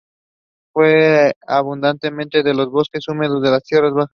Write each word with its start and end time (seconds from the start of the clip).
Crece 0.73 1.33
abundantemente 1.45 2.39
en 2.39 2.57
los 2.57 2.71
bosques 2.71 3.07
húmedos 3.07 3.39
de 3.43 3.59
tierras 3.59 3.93
bajas. 3.93 4.09